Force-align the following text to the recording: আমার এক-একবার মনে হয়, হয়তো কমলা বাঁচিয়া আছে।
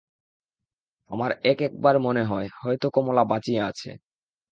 আমার 1.11 1.31
এক-একবার 1.43 1.95
মনে 1.99 2.23
হয়, 2.23 2.47
হয়তো 2.57 2.87
কমলা 2.95 3.23
বাঁচিয়া 3.31 3.63
আছে। 3.67 3.89